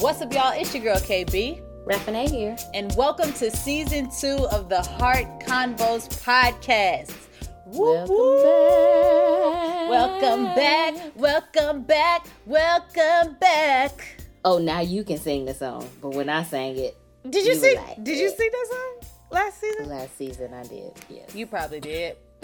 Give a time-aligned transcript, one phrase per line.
[0.00, 0.52] What's up, y'all?
[0.52, 1.60] It's your girl KB.
[1.84, 2.56] Raffine here.
[2.74, 7.14] And welcome to season two of the Heart Convos podcast.
[7.66, 8.14] Welcome
[8.44, 9.90] back.
[9.90, 10.94] Welcome back.
[11.16, 12.26] Welcome back.
[12.46, 14.22] Welcome back.
[14.44, 16.96] Oh, now you can sing the song, but when I sang it
[17.28, 17.76] Did you, You sing?
[17.76, 19.88] like did you sing that song last season?
[19.88, 20.92] last season, I did.
[21.08, 21.34] Yes.
[21.34, 22.16] You probably did.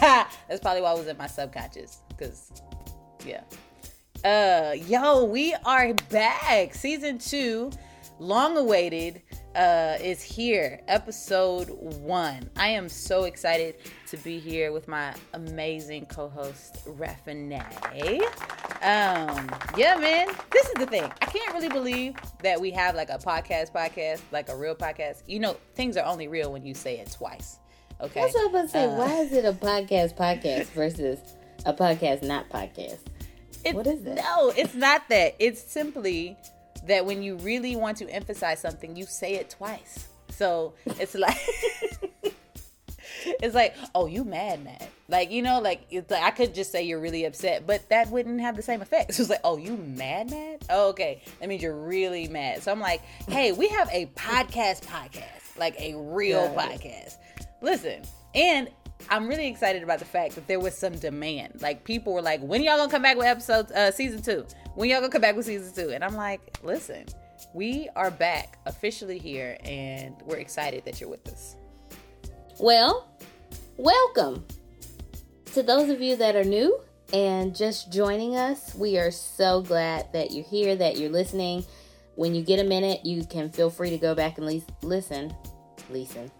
[0.00, 2.00] That's probably why it was in my subconscious.
[2.18, 2.50] Cause
[3.24, 3.42] yeah.
[4.24, 6.74] Uh yo, we are back.
[6.74, 7.70] Season two,
[8.18, 9.22] long awaited,
[9.54, 10.80] uh, is here.
[10.88, 12.48] Episode one.
[12.56, 13.76] I am so excited
[14.08, 17.60] to be here with my amazing co-host Raffine.
[18.82, 20.28] Um, yeah, man.
[20.50, 21.04] This is the thing.
[21.04, 25.22] I can't really believe that we have like a podcast podcast, like a real podcast.
[25.26, 27.58] You know, things are only real when you say it twice.
[28.00, 28.20] Okay.
[28.20, 28.84] That's what I was about to say.
[28.84, 31.18] Uh, Why is it a podcast podcast versus
[31.64, 32.98] a podcast not podcast?
[33.64, 34.16] It- What is that?
[34.16, 35.34] No, it's not that.
[35.38, 36.36] It's simply
[36.86, 40.06] that when you really want to emphasize something, you say it twice.
[40.30, 41.36] So it's like
[43.42, 44.86] it's like, oh, you mad, mad.
[45.08, 48.10] Like you know, like it's like I could just say you're really upset, but that
[48.10, 49.14] wouldn't have the same effect.
[49.14, 50.64] So it's like, oh, you mad, mad.
[50.68, 52.62] Oh, okay, that means you're really mad.
[52.62, 57.16] So I'm like, hey, we have a podcast, podcast, like a real podcast.
[57.62, 58.02] Listen,
[58.34, 58.68] and
[59.08, 61.60] I'm really excited about the fact that there was some demand.
[61.60, 64.44] Like people were like, "When y'all gonna come back with episodes, uh, season two?
[64.74, 65.92] When y'all gonna come back with season two?
[65.92, 67.06] And I'm like, "Listen,
[67.54, 71.56] we are back officially here, and we're excited that you're with us."
[72.58, 73.08] Well,
[73.76, 74.44] welcome
[75.52, 76.80] to those of you that are new
[77.12, 78.74] and just joining us.
[78.74, 81.64] We are so glad that you're here, that you're listening.
[82.16, 85.34] When you get a minute, you can feel free to go back and lis- listen.
[85.90, 86.30] Listen.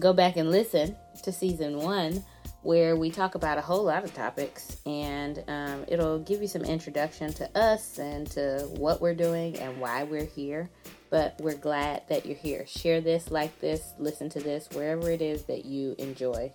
[0.00, 2.24] Go back and listen to season one,
[2.62, 6.62] where we talk about a whole lot of topics, and um, it'll give you some
[6.62, 10.68] introduction to us and to what we're doing and why we're here.
[11.10, 12.66] But we're glad that you're here.
[12.66, 16.52] Share this, like this, listen to this, wherever it is that you enjoy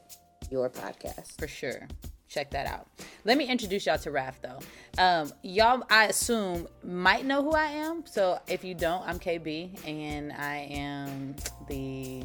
[0.51, 1.40] your podcast.
[1.40, 1.88] For sure.
[2.34, 2.88] Check that out.
[3.25, 4.59] Let me introduce y'all to Raph though.
[4.97, 8.06] Um, y'all, I assume, might know who I am.
[8.07, 11.35] So if you don't, I'm KB, and I am
[11.68, 12.24] the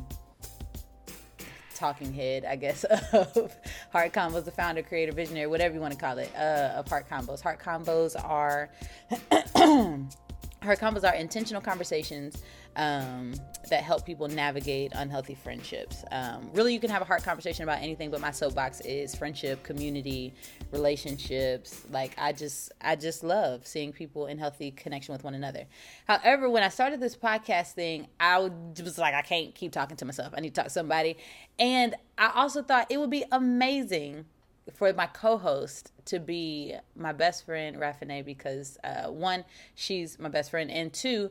[1.79, 3.57] talking head, I guess, of
[3.93, 7.09] Heart Convos, the founder, creator, visionary, whatever you want to call it, uh, of Heart
[7.09, 7.41] Convos.
[7.41, 8.69] Heart Convos are
[10.63, 12.43] Heart Convos are intentional conversations
[12.79, 13.35] um,
[13.71, 16.05] that help people navigate unhealthy friendships.
[16.13, 19.65] Um, really, you can have a hard conversation about anything, but my soapbox is friendship,
[19.65, 20.33] community,
[20.71, 21.83] relationships.
[21.91, 25.65] Like I just, I just love seeing people in healthy connection with one another.
[26.07, 30.05] However, when I started this podcast thing, I was like, I can't keep talking to
[30.05, 30.33] myself.
[30.37, 31.17] I need to talk to somebody,
[31.59, 34.25] and I also thought it would be amazing
[34.75, 39.45] for my co-host to be my best friend Raffine because uh, one,
[39.75, 41.31] she's my best friend, and two,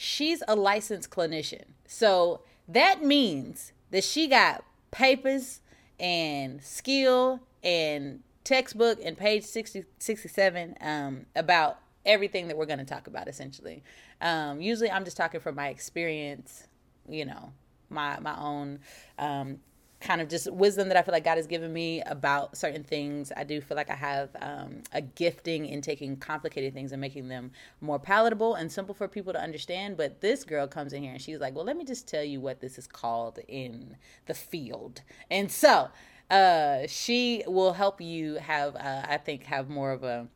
[0.00, 1.64] she's a licensed clinician.
[1.84, 5.60] So that means that she got papers
[5.98, 12.84] and skill and textbook and page 60, 67 um, about everything that we're going to
[12.84, 13.82] talk about essentially.
[14.20, 16.68] Um, usually I'm just talking from my experience,
[17.08, 17.52] you know,
[17.90, 18.78] my my own
[19.18, 19.58] um,
[20.00, 23.32] kind of just wisdom that I feel like God has given me about certain things.
[23.36, 27.28] I do feel like I have um, a gifting in taking complicated things and making
[27.28, 27.50] them
[27.80, 29.96] more palatable and simple for people to understand.
[29.96, 32.40] But this girl comes in here and she's like, "Well, let me just tell you
[32.40, 35.88] what this is called in the field." And so
[36.30, 40.28] uh, she will help you have, uh, I think, have more of a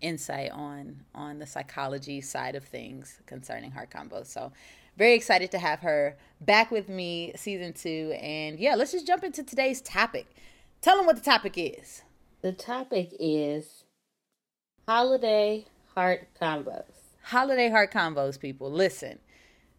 [0.00, 4.26] insight on on the psychology side of things concerning heart convos.
[4.26, 4.52] So
[4.96, 8.16] very excited to have her back with me season two.
[8.20, 10.26] And yeah, let's just jump into today's topic.
[10.80, 12.02] Tell them what the topic is.
[12.42, 13.84] The topic is
[14.86, 16.84] holiday heart convos.
[17.22, 18.70] Holiday heart convos, people.
[18.70, 19.18] Listen,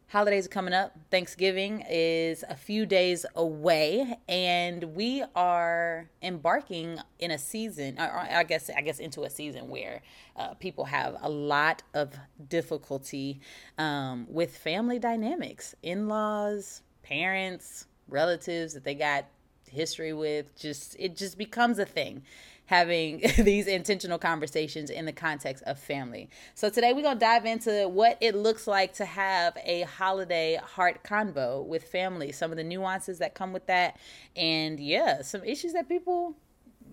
[0.07, 0.97] holidays are coming up.
[1.11, 7.97] Thanksgiving is a few days away, and we are embarking in a season.
[7.99, 10.01] I guess I guess into a season where
[10.35, 12.13] uh, people have a lot of
[12.49, 13.41] difficulty
[13.77, 19.25] um, with family dynamics, in-laws, parents, relatives that they got
[19.69, 20.55] history with.
[20.55, 22.23] Just it just becomes a thing
[22.65, 26.29] having these intentional conversations in the context of family.
[26.53, 30.59] So today we're going to dive into what it looks like to have a holiday
[30.63, 33.97] heart convo with family, some of the nuances that come with that,
[34.35, 36.35] and yeah, some issues that people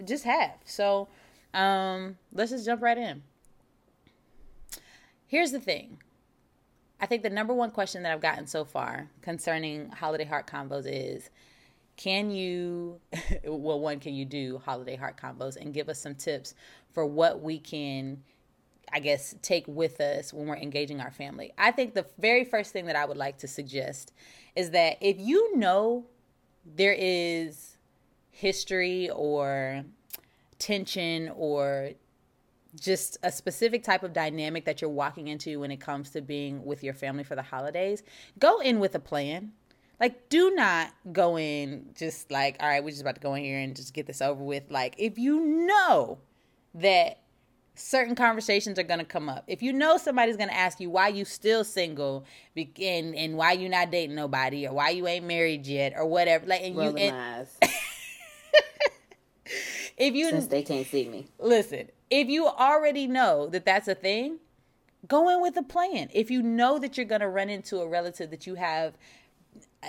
[0.04, 0.54] just have.
[0.64, 1.08] So
[1.54, 3.22] um, let's just jump right in.
[5.26, 5.98] Here's the thing.
[7.00, 10.84] I think the number one question that I've gotten so far concerning holiday heart convos
[10.86, 11.30] is
[11.96, 13.00] can you
[13.44, 16.54] well one can you do holiday heart convos and give us some tips
[16.92, 18.22] for what we can
[18.92, 21.52] I guess, take with us when we're engaging our family.
[21.56, 24.12] I think the very first thing that I would like to suggest
[24.54, 26.04] is that if you know
[26.76, 27.78] there is
[28.30, 29.84] history or
[30.58, 31.90] tension or
[32.78, 36.64] just a specific type of dynamic that you're walking into when it comes to being
[36.64, 38.02] with your family for the holidays,
[38.38, 39.52] go in with a plan.
[40.02, 43.44] Like, do not go in just like, all right, we're just about to go in
[43.44, 44.64] here and just get this over with.
[44.68, 46.18] Like, if you know
[46.74, 47.20] that
[47.76, 49.44] certain conversations are going to come up.
[49.46, 52.24] If you know somebody's going to ask you why you still single
[52.56, 56.46] and, and why you not dating nobody or why you ain't married yet or whatever,
[56.46, 57.46] like and you and,
[59.96, 61.90] if you since they can't see me, listen.
[62.10, 64.38] If you already know that that's a thing,
[65.06, 66.08] go in with a plan.
[66.12, 68.94] If you know that you're going to run into a relative that you have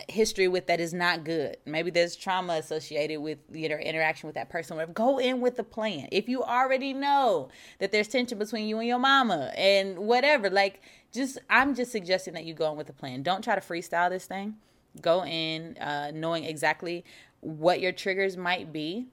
[0.10, 1.58] history with that is not good.
[1.66, 4.76] Maybe there's trauma associated with you know interaction with that person.
[4.76, 4.94] Whatever.
[4.94, 6.08] Go in with a plan.
[6.12, 7.50] If you already know
[7.80, 10.82] that there's tension between you and your mama and whatever, like
[11.12, 13.24] just I'm just suggesting that you go in with a plan.
[13.24, 14.56] Don't try to freestyle this thing.
[15.02, 17.04] Go in uh, knowing exactly
[17.42, 19.08] what your triggers might be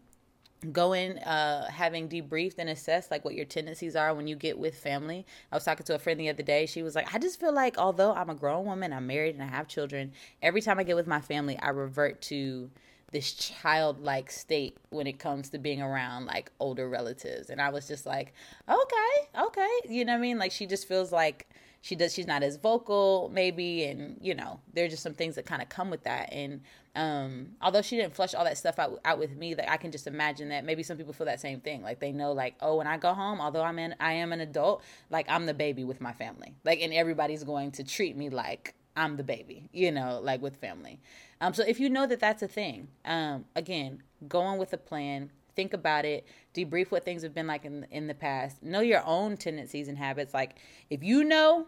[0.73, 4.59] go in uh, having debriefed and assessed like what your tendencies are when you get
[4.59, 5.27] with family.
[5.51, 6.67] I was talking to a friend the other day.
[6.67, 9.43] She was like i just feel like although i'm a grown woman i'm married and
[9.43, 10.13] i have children
[10.43, 12.71] every time i get with my family i revert to
[13.13, 17.51] this childlike state when it comes to being around like older relatives.
[17.51, 18.33] And i was just like
[18.69, 19.69] okay okay.
[19.89, 20.39] You know what i mean?
[20.39, 21.49] Like she just feels like
[21.83, 25.47] she does she's not as vocal maybe and you know there's just some things that
[25.47, 26.33] kind of come with that.
[26.33, 26.61] And
[26.95, 29.93] um although she didn't flush all that stuff out, out with me like i can
[29.93, 31.83] just imagine that maybe some people feel that same thing.
[31.83, 34.41] Like they know like oh when i go home although i'm in i am an
[34.41, 36.55] adult like i'm the baby with my family.
[36.65, 40.57] Like and everybody's going to treat me like i'm the baby you know like with
[40.57, 41.01] family.
[41.41, 45.31] Um so if you know that that's a thing um again going with a plan
[45.57, 48.63] think about it debrief what things have been like in in the past.
[48.63, 50.35] Know your own tendencies and habits.
[50.35, 50.57] Like
[50.89, 51.67] if you know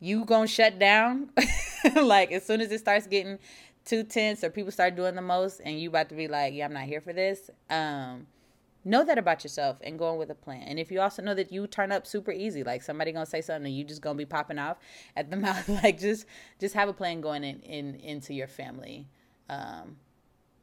[0.00, 1.30] you gonna shut down.
[1.94, 3.38] Like as soon as it starts getting
[3.84, 6.66] too tense or people start doing the most and you about to be like yeah
[6.66, 8.26] i'm not here for this um
[8.86, 10.62] know that about yourself and going with a plan.
[10.62, 13.40] And if you also know that you turn up super easy like somebody gonna say
[13.40, 14.78] something and you just gonna be popping off
[15.16, 16.26] at the mouth like just
[16.60, 19.08] just have a plan going in, in into your family
[19.50, 19.96] um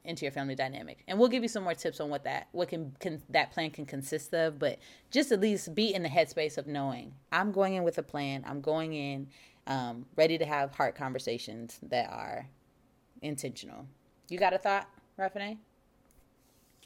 [0.05, 1.03] into your family dynamic.
[1.07, 3.71] And we'll give you some more tips on what that what can, can that plan
[3.71, 4.79] can consist of, but
[5.11, 8.44] just at least be in the headspace of knowing I'm going in with a plan.
[8.47, 9.27] I'm going in
[9.67, 12.50] um, ready to have heart conversations that are
[13.21, 13.88] intentional.
[14.29, 15.57] You got a thought, Rafine?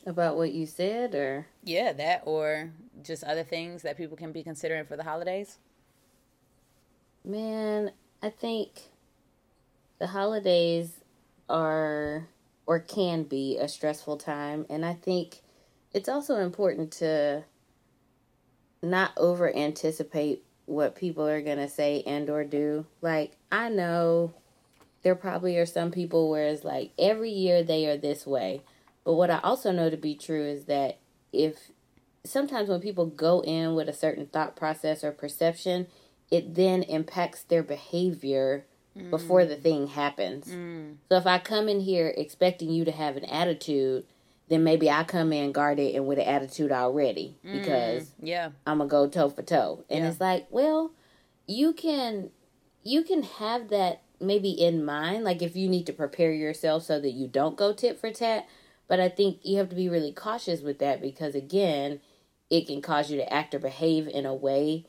[0.05, 2.71] About what you said or Yeah, that or
[3.03, 5.57] just other things that people can be considering for the holidays?
[7.25, 7.91] Man,
[8.21, 8.83] I think
[9.99, 11.01] the holidays
[11.49, 12.27] are
[12.67, 14.65] or can be a stressful time.
[14.69, 15.41] And I think
[15.93, 17.45] it's also important to
[18.83, 22.85] not over anticipate what people are going to say and or do.
[23.01, 24.33] Like I know
[25.01, 28.61] there probably are some people where it's like every year they are this way.
[29.05, 30.99] But what I also know to be true is that
[31.31, 31.71] if
[32.25, 35.87] sometimes when people go in with a certain thought process or perception,
[36.29, 38.65] it then impacts their behavior
[38.97, 39.09] mm.
[39.09, 40.47] before the thing happens.
[40.47, 40.95] Mm.
[41.09, 44.05] So if I come in here expecting you to have an attitude,
[44.49, 47.53] then maybe I come in guarded and with an attitude already mm.
[47.53, 49.83] because yeah, I'm gonna go toe for toe.
[49.89, 50.09] And yeah.
[50.09, 50.91] it's like, well,
[51.47, 52.31] you can
[52.83, 56.99] you can have that maybe in mind, like if you need to prepare yourself so
[56.99, 58.47] that you don't go tit for tat.
[58.87, 61.99] But I think you have to be really cautious with that because again,
[62.49, 64.85] it can cause you to act or behave in a way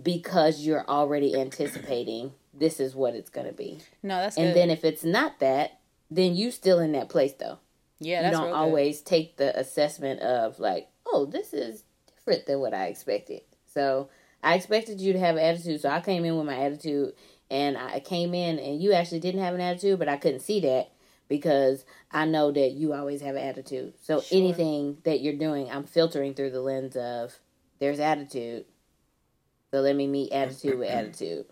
[0.00, 3.80] because you're already anticipating this is what it's going to be.
[4.02, 4.60] No, that's not and good.
[4.60, 7.58] then if it's not that, then you still in that place though.
[7.98, 9.06] Yeah, you don't always good.
[9.06, 13.42] take the assessment of like, oh, this is different than what I expected.
[13.64, 14.10] So
[14.42, 17.14] I expected you to have an attitude, so I came in with my attitude,
[17.50, 20.60] and I came in and you actually didn't have an attitude, but I couldn't see
[20.60, 20.90] that
[21.28, 23.94] because I know that you always have an attitude.
[24.02, 24.38] So sure.
[24.38, 27.38] anything that you're doing, I'm filtering through the lens of
[27.78, 28.64] there's attitude.
[29.70, 31.46] So let me meet attitude with attitude.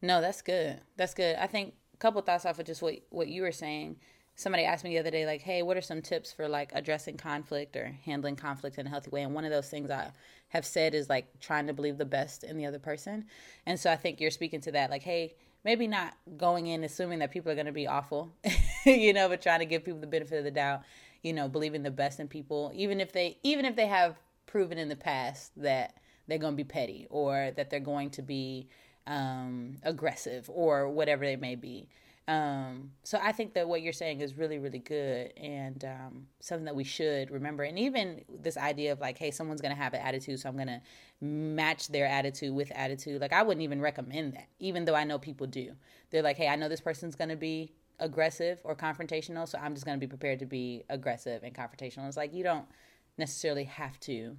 [0.00, 0.80] No, that's good.
[0.96, 1.36] That's good.
[1.36, 3.96] I think a couple thoughts off of just what what you were saying.
[4.34, 7.16] Somebody asked me the other day, like, "Hey, what are some tips for like addressing
[7.16, 10.12] conflict or handling conflict in a healthy way?" And one of those things I
[10.48, 13.24] have said is like trying to believe the best in the other person.
[13.66, 17.18] And so I think you're speaking to that, like, "Hey, maybe not going in assuming
[17.18, 18.32] that people are going to be awful,
[18.86, 20.82] you know, but trying to give people the benefit of the doubt,
[21.22, 24.78] you know, believing the best in people, even if they even if they have proven
[24.78, 25.94] in the past that
[26.26, 28.68] they're going to be petty or that they're going to be
[29.08, 31.88] um, aggressive or whatever they may be.
[32.28, 36.66] Um, so I think that what you're saying is really, really good and um, something
[36.66, 37.62] that we should remember.
[37.62, 40.56] And even this idea of like, hey, someone's going to have an attitude, so I'm
[40.56, 40.82] going to
[41.22, 43.22] match their attitude with attitude.
[43.22, 45.72] Like, I wouldn't even recommend that, even though I know people do.
[46.10, 49.72] They're like, hey, I know this person's going to be aggressive or confrontational, so I'm
[49.72, 52.06] just going to be prepared to be aggressive and confrontational.
[52.08, 52.66] It's like, you don't
[53.16, 54.36] necessarily have to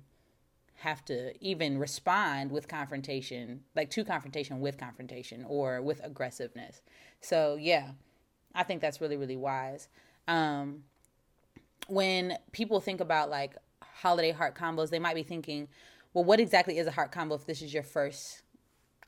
[0.79, 6.81] have to even respond with confrontation, like to confrontation with confrontation or with aggressiveness.
[7.21, 7.91] So yeah,
[8.55, 9.87] I think that's really really wise.
[10.27, 10.83] Um,
[11.87, 15.67] when people think about like holiday heart convos, they might be thinking,
[16.13, 18.43] well, what exactly is a heart convo if this is your first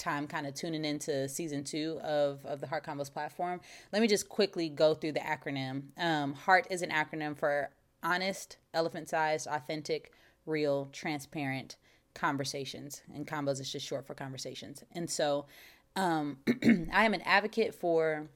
[0.02, 3.62] time kind of tuning into season two of, of the Heart Convos platform?
[3.94, 5.84] Let me just quickly go through the acronym.
[5.98, 7.70] Um, HEART is an acronym for
[8.04, 10.12] honest, elephant sized, authentic,
[10.46, 11.78] real, transparent
[12.14, 13.02] conversations.
[13.14, 14.84] And convos is just short for conversations.
[14.92, 15.46] And so
[15.96, 16.38] um,
[16.94, 18.28] I am an advocate for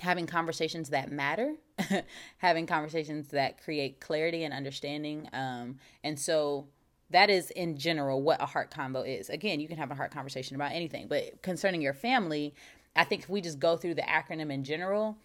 [0.00, 1.54] having conversations that matter,
[2.38, 5.28] having conversations that create clarity and understanding.
[5.32, 6.68] Um, and so
[7.10, 9.28] that is in general what a heart convo is.
[9.28, 12.54] Again, you can have a heart conversation about anything, but concerning your family,
[12.94, 15.16] I think if we just go through the acronym in general,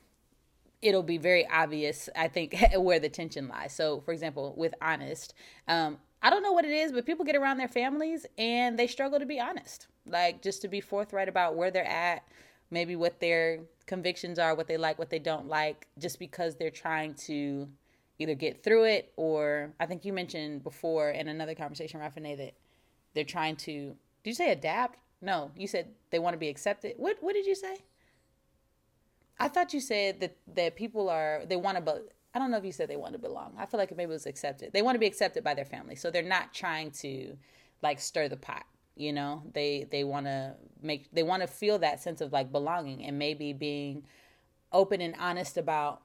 [0.82, 3.74] it'll be very obvious, I think, where the tension lies.
[3.74, 5.34] So, for example, with honest,
[5.68, 8.88] um, I don't know what it is, but people get around their families and they
[8.88, 9.88] struggle to be honest.
[10.08, 12.24] Like just to be forthright about where they're at,
[12.72, 16.72] maybe what their convictions are, what they like, what they don't like, just because they're
[16.72, 17.68] trying to
[18.20, 22.54] either get through it or I think you mentioned before in another conversation, Rafine, that
[23.14, 25.00] they're trying to did you say adapt?
[25.22, 26.94] No, you said they want to be accepted.
[26.98, 27.80] What what did you say?
[29.40, 32.04] I thought you said that that people are they want to
[32.34, 33.54] I don't know if you said they want to belong.
[33.58, 34.74] I feel like maybe it was accepted.
[34.74, 37.38] They want to be accepted by their family, so they're not trying to
[37.82, 38.66] like stir the pot.
[38.96, 42.52] You know, they they want to make they want to feel that sense of like
[42.52, 44.04] belonging and maybe being
[44.72, 46.02] open and honest about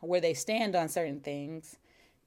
[0.00, 1.76] where they stand on certain things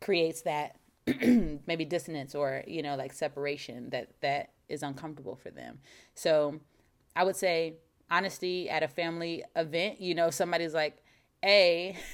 [0.01, 0.75] creates that
[1.07, 5.79] maybe dissonance or you know like separation that that is uncomfortable for them.
[6.13, 6.59] So
[7.15, 7.75] I would say
[8.09, 9.99] honesty at a family event.
[9.99, 11.03] You know, somebody's like,
[11.41, 11.97] "Hey."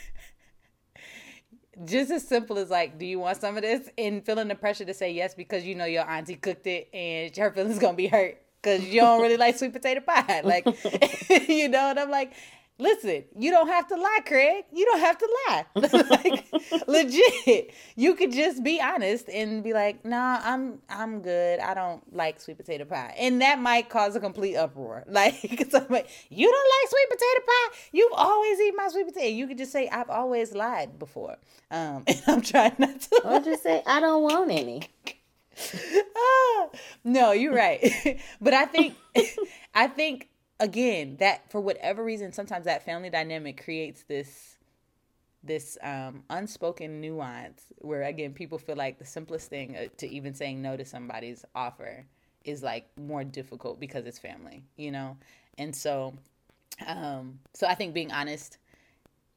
[1.86, 3.90] just as simple as like, do you want some of this?
[3.98, 7.36] And feeling the pressure to say yes because you know your auntie cooked it and
[7.36, 10.42] her feelings gonna be hurt because you don't really like sweet potato pie.
[10.44, 10.66] Like,
[11.48, 12.34] you know, and I'm like,
[12.80, 14.66] Listen, you don't have to lie, Craig.
[14.72, 15.66] You don't have to lie.
[16.10, 17.74] like legit.
[17.96, 21.60] You could just be honest and be like, "Nah, I'm I'm good.
[21.60, 25.04] I don't like sweet potato pie." And that might cause a complete uproar.
[25.18, 25.42] Like
[25.90, 27.78] like, "You don't like sweet potato pie?
[27.92, 31.38] You've always eaten my sweet potato." You could just say, "I've always lied before."
[31.72, 33.22] Um, and I'm trying not to.
[33.26, 34.84] Or just say, "I don't want any."
[36.16, 36.70] ah,
[37.04, 38.20] no, you're right.
[38.40, 38.96] but I think
[39.74, 44.56] I think again, that for whatever reason, sometimes that family dynamic creates this
[45.44, 50.34] this um, unspoken nuance where again people feel like the simplest thing uh, to even
[50.34, 52.06] saying no to somebody's offer
[52.44, 55.16] is like more difficult because it's family, you know,
[55.58, 56.14] and so
[56.86, 58.58] um, so I think being honest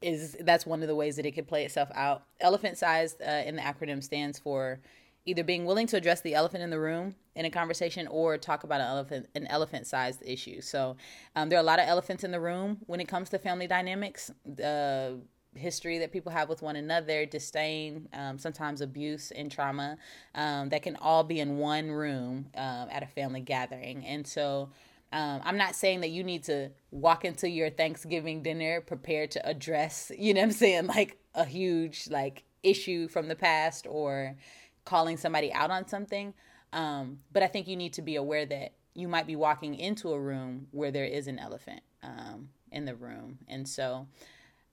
[0.01, 2.23] is that's one of the ways that it could play itself out.
[2.39, 4.79] Elephant sized uh, in the acronym stands for
[5.25, 8.63] either being willing to address the elephant in the room in a conversation or talk
[8.63, 10.61] about an elephant an elephant sized issue.
[10.61, 10.97] So
[11.35, 13.67] um, there are a lot of elephants in the room when it comes to family
[13.67, 15.19] dynamics the
[15.55, 19.97] history that people have with one another disdain um, sometimes abuse and trauma
[20.33, 24.05] um, that can all be in one room um, at a family gathering.
[24.05, 24.69] And so
[25.11, 29.45] um, I'm not saying that you need to walk into your Thanksgiving dinner prepared to
[29.45, 34.37] address, you know what I'm saying, like a huge like issue from the past or
[34.85, 36.33] calling somebody out on something.
[36.73, 40.11] Um, but I think you need to be aware that you might be walking into
[40.11, 43.39] a room where there is an elephant um, in the room.
[43.47, 44.07] And so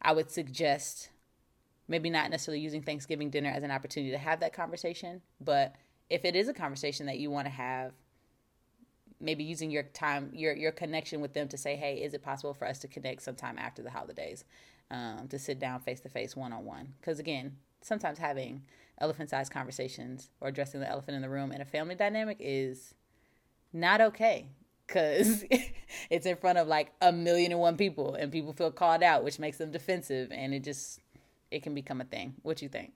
[0.01, 1.11] I would suggest
[1.89, 5.75] maybe not necessarily using Thanksgiving dinner as an opportunity to have that conversation, but
[6.11, 7.93] if it is a conversation that you want to have,
[9.21, 12.55] maybe using your time, your your connection with them to say, hey, is it possible
[12.55, 14.45] for us to connect sometime after the holidays,
[14.91, 16.95] um, to sit down face to face, one on one?
[17.01, 18.63] Because again, sometimes having
[19.01, 22.95] elephant sized conversations or addressing the elephant in the room in a family dynamic is
[23.73, 24.47] not okay
[24.87, 25.45] because
[26.11, 29.23] it's in front of like a million and one people and people feel called out
[29.23, 31.01] which makes them defensive and it just
[31.51, 32.35] it can become a thing.
[32.43, 32.93] What you think?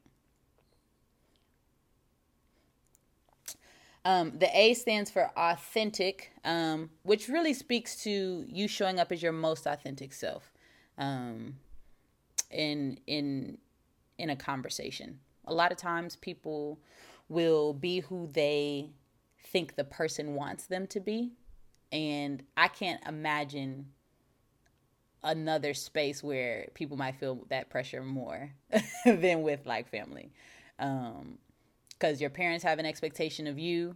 [4.05, 9.23] Um, the a stands for authentic um, which really speaks to you showing up as
[9.23, 10.53] your most authentic self
[10.99, 11.55] um,
[12.51, 13.59] in in
[14.19, 16.79] in a conversation a lot of times people
[17.29, 18.91] will be who they
[19.43, 21.33] think the person wants them to be.
[21.91, 23.87] And I can't imagine
[25.23, 28.53] another space where people might feel that pressure more
[29.05, 30.33] than with like family.
[30.79, 31.39] Um,
[31.91, 33.95] because your parents have an expectation of you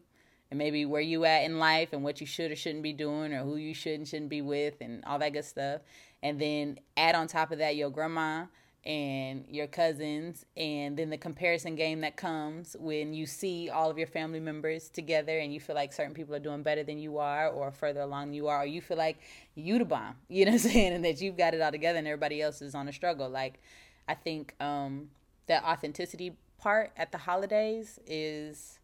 [0.51, 3.33] and maybe where you at in life and what you should or shouldn't be doing
[3.33, 5.81] or who you should and shouldn't be with and all that good stuff.
[6.23, 8.45] And then add on top of that your grandma
[8.87, 13.99] and your cousins and then the comparison game that comes when you see all of
[13.99, 17.19] your family members together and you feel like certain people are doing better than you
[17.19, 19.19] are or further along than you are or you feel like
[19.57, 21.99] you the bomb you know what i'm saying and that you've got it all together
[21.99, 23.29] and everybody else is on a struggle.
[23.29, 23.61] Like
[24.07, 25.09] i think um
[25.49, 28.79] that authenticity part at the holidays is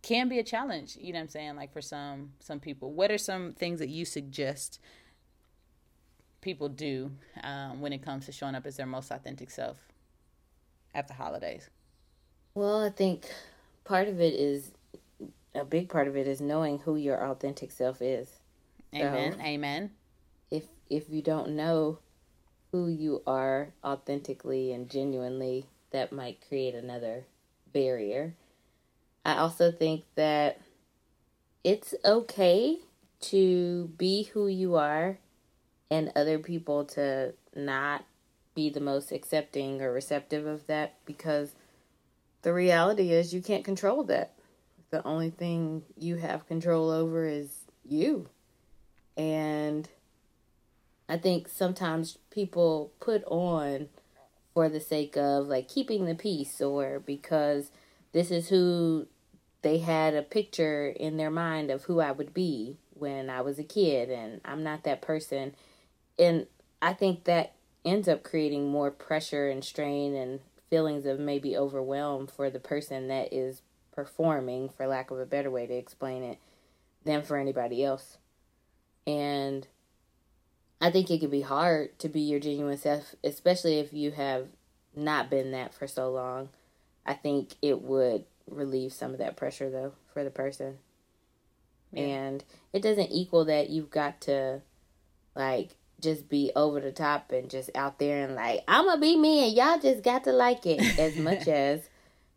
[0.00, 2.92] can be a challenge you know what i'm saying like for some some people.
[2.92, 4.80] What are some things that you suggest
[6.44, 7.10] people do
[7.42, 9.78] um, when it comes to showing up as their most authentic self
[10.94, 11.70] at the holidays?
[12.54, 13.24] Well, I think
[13.84, 14.70] part of it is
[15.54, 18.28] a big part of it is knowing who your authentic self is.
[18.94, 19.32] Amen.
[19.32, 19.90] So Amen.
[20.50, 21.98] If if you don't know
[22.70, 27.24] who you are authentically and genuinely, that might create another
[27.72, 28.34] barrier.
[29.24, 30.60] I also think that
[31.64, 32.78] it's okay
[33.20, 35.18] to be who you are
[35.90, 38.04] and other people to not
[38.54, 41.54] be the most accepting or receptive of that because
[42.42, 44.32] the reality is you can't control that.
[44.90, 48.28] The only thing you have control over is you.
[49.16, 49.88] And
[51.08, 53.88] I think sometimes people put on
[54.52, 57.70] for the sake of like keeping the peace or because
[58.12, 59.06] this is who
[59.62, 63.58] they had a picture in their mind of who I would be when I was
[63.58, 65.54] a kid and I'm not that person
[66.18, 66.46] and
[66.80, 67.54] I think that
[67.84, 70.40] ends up creating more pressure and strain and
[70.70, 75.50] feelings of maybe overwhelm for the person that is performing, for lack of a better
[75.50, 76.38] way to explain it,
[77.04, 78.18] than for anybody else.
[79.06, 79.68] And
[80.80, 84.48] I think it can be hard to be your genuine self, especially if you have
[84.96, 86.48] not been that for so long.
[87.06, 90.78] I think it would relieve some of that pressure, though, for the person.
[91.92, 92.02] Yeah.
[92.02, 94.62] And it doesn't equal that you've got to,
[95.36, 99.16] like, just be over the top and just out there and like I'm gonna be
[99.16, 101.88] me and y'all just got to like it as much as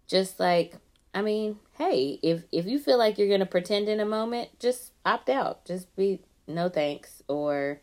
[0.07, 0.73] just like
[1.17, 4.91] I mean, hey, if if you feel like you're gonna pretend in a moment, just
[5.03, 5.65] opt out.
[5.65, 7.81] Just be no thanks, or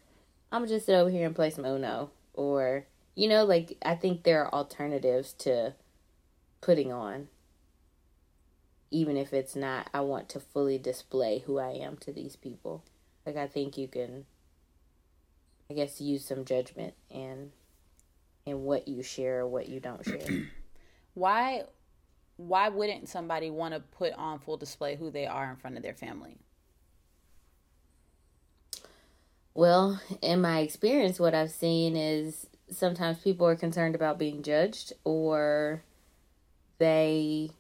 [0.53, 3.97] I'm gonna just sit over here and play some Uno, or you know, like I
[3.97, 5.75] think there are alternatives to
[6.61, 7.27] putting on,
[8.93, 9.91] even if it's not.
[9.93, 12.85] I want to fully display who I am to these people.
[13.27, 14.27] Like I think you can
[15.71, 17.53] I guess use some judgment in
[18.47, 20.47] in what you share or what you don't share.
[21.15, 21.65] why
[22.37, 25.83] why wouldn't somebody want to put on full display who they are in front of
[25.83, 26.37] their family?
[29.55, 34.93] Well, in my experience what I've seen is sometimes people are concerned about being judged
[35.05, 35.85] or
[36.79, 37.51] they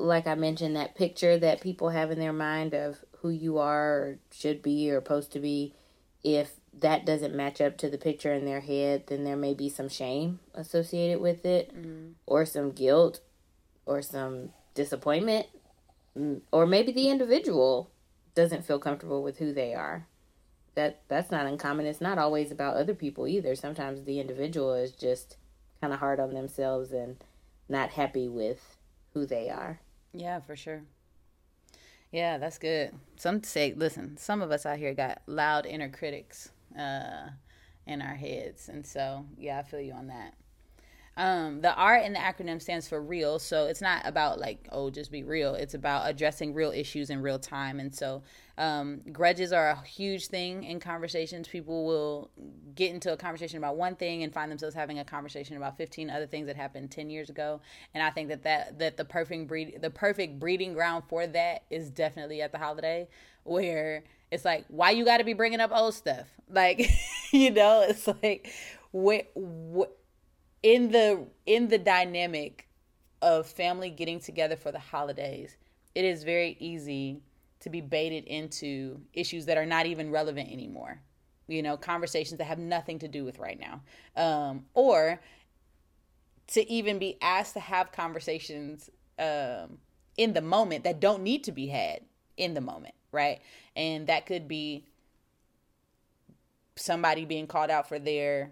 [0.00, 3.90] like I mentioned that picture that people have in their mind of who you are
[3.90, 5.74] or should be or supposed to be
[6.24, 6.50] if
[6.80, 9.88] that doesn't match up to the picture in their head, then there may be some
[9.88, 12.12] shame associated with it, mm-hmm.
[12.26, 13.20] or some guilt,
[13.86, 15.46] or some disappointment,
[16.18, 17.90] mm, or maybe the individual
[18.34, 20.06] doesn't feel comfortable with who they are.
[20.74, 21.86] That that's not uncommon.
[21.86, 23.54] It's not always about other people either.
[23.54, 25.36] Sometimes the individual is just
[25.80, 27.16] kind of hard on themselves and
[27.68, 28.76] not happy with
[29.12, 29.80] who they are.
[30.12, 30.82] Yeah, for sure.
[32.10, 32.92] Yeah, that's good.
[33.16, 37.30] Some say, listen, some of us out here got loud inner critics uh,
[37.86, 38.68] in our heads.
[38.68, 40.34] And so, yeah, I feel you on that.
[41.16, 43.38] Um, the R in the acronym stands for real.
[43.38, 45.54] So it's not about like, oh, just be real.
[45.54, 47.78] It's about addressing real issues in real time.
[47.78, 48.22] And so
[48.58, 51.46] um, grudges are a huge thing in conversations.
[51.46, 52.30] People will
[52.74, 56.10] get into a conversation about one thing and find themselves having a conversation about 15
[56.10, 57.60] other things that happened 10 years ago.
[57.94, 61.62] And I think that that, that the perfect breed, the perfect breeding ground for that
[61.70, 63.06] is definitely at the holiday
[63.44, 64.02] where
[64.34, 66.26] it's like why you got to be bringing up old stuff?
[66.50, 66.90] Like
[67.32, 68.52] you know it's like
[68.90, 69.96] what, what
[70.62, 72.68] in the in the dynamic
[73.22, 75.56] of family getting together for the holidays
[75.94, 77.22] it is very easy
[77.60, 81.00] to be baited into issues that are not even relevant anymore.
[81.46, 83.82] You know conversations that have nothing to do with right now.
[84.16, 85.20] Um, or
[86.48, 89.78] to even be asked to have conversations um,
[90.16, 92.00] in the moment that don't need to be had
[92.36, 93.40] in the moment right?
[93.74, 94.84] And that could be
[96.76, 98.50] somebody being called out for their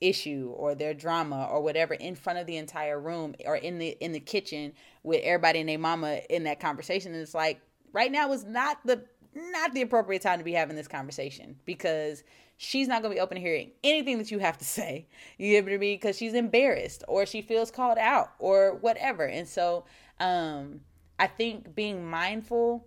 [0.00, 3.96] issue or their drama or whatever in front of the entire room or in the
[4.00, 7.60] in the kitchen with everybody and their mama in that conversation and it's like
[7.94, 9.02] right now is not the
[9.34, 12.24] not the appropriate time to be having this conversation because
[12.56, 15.06] she's not going to be open to hearing anything that you have to say.
[15.38, 19.24] You get me because she's embarrassed or she feels called out or whatever.
[19.26, 19.84] And so
[20.20, 20.80] um,
[21.18, 22.86] I think being mindful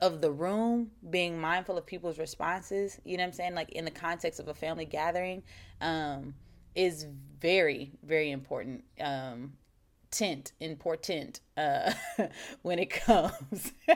[0.00, 3.54] of the room, being mindful of people's responses, you know what I'm saying?
[3.54, 5.42] Like in the context of a family gathering,
[5.80, 6.34] um,
[6.74, 7.06] is
[7.40, 8.84] very, very important.
[9.00, 9.52] Um,
[10.10, 11.92] tent, important uh,
[12.62, 13.72] when it comes.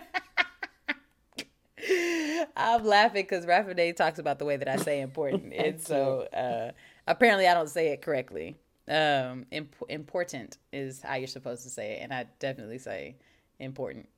[2.57, 6.73] I'm laughing because Raffinay talks about the way that I say important, and so uh,
[7.07, 8.57] apparently I don't say it correctly.
[8.89, 13.17] Um, imp- important is how you're supposed to say it, and I definitely say
[13.59, 14.09] important.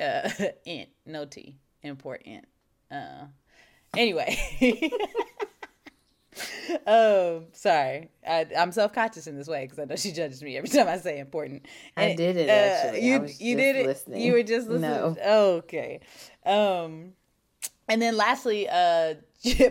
[0.00, 0.28] Uh,
[0.64, 2.46] int, no t, important.
[2.90, 3.26] Uh,
[3.96, 4.36] anyway.
[6.86, 10.56] um, sorry, I, am self conscious in this way because I know she judges me
[10.56, 11.66] every time I say important.
[11.96, 12.48] And, I did it.
[12.48, 13.86] Actually, uh, you you did it.
[13.86, 14.20] Listening.
[14.20, 14.90] You were just listening.
[14.90, 15.16] No.
[15.58, 16.00] okay.
[16.44, 17.12] Um,
[17.88, 19.14] and then lastly, uh,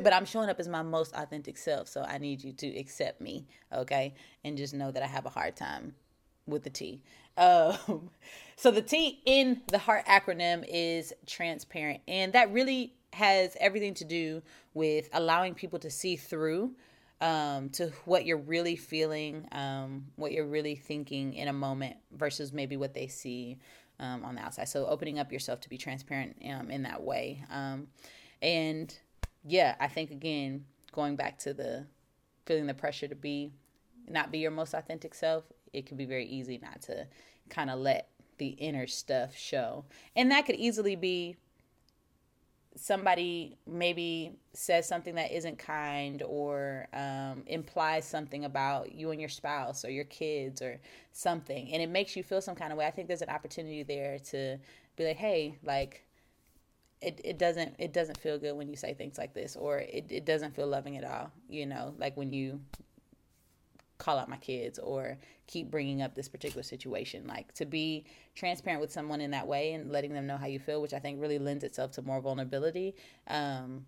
[0.01, 3.21] but I'm showing up as my most authentic self, so I need you to accept
[3.21, 5.95] me, okay, and just know that I have a hard time
[6.45, 7.01] with the T.
[7.37, 8.11] Um,
[8.55, 14.05] so the T in the heart acronym is transparent, and that really has everything to
[14.05, 14.41] do
[14.73, 16.71] with allowing people to see through
[17.21, 22.51] um, to what you're really feeling, um, what you're really thinking in a moment versus
[22.51, 23.57] maybe what they see
[23.99, 24.67] um, on the outside.
[24.67, 27.43] So opening up yourself to be transparent um, in that way.
[27.49, 27.87] Um,
[28.41, 28.93] and
[29.45, 31.85] yeah, I think again, going back to the
[32.45, 33.53] feeling the pressure to be,
[34.09, 37.07] not be your most authentic self, it can be very easy not to
[37.49, 39.85] kind of let the inner stuff show.
[40.15, 41.37] And that could easily be
[42.75, 49.29] somebody maybe says something that isn't kind or um, implies something about you and your
[49.29, 50.79] spouse or your kids or
[51.11, 53.83] something and it makes you feel some kind of way i think there's an opportunity
[53.83, 54.57] there to
[54.95, 56.03] be like hey like
[57.01, 60.05] it, it doesn't it doesn't feel good when you say things like this or it,
[60.09, 62.59] it doesn't feel loving at all you know like when you
[63.97, 67.27] call out my kids or keep bringing up this particular situation.
[67.27, 70.59] Like to be transparent with someone in that way and letting them know how you
[70.59, 72.95] feel, which I think really lends itself to more vulnerability.
[73.27, 73.85] Um,